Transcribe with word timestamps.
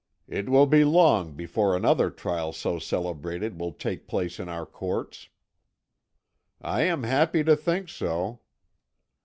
It 0.27 0.49
will 0.49 0.65
be 0.65 0.83
long 0.83 1.33
before 1.35 1.77
another 1.77 2.09
trial 2.09 2.53
so 2.53 2.79
celebrated 2.79 3.59
will 3.59 3.71
take 3.71 4.07
place 4.07 4.39
in 4.39 4.49
our 4.49 4.65
courts." 4.65 5.29
"I 6.59 6.81
am 6.85 7.03
happy 7.03 7.43
to 7.43 7.55
think 7.55 7.87
so." 7.87 8.39